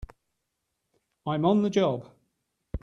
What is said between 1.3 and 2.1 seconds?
on the job!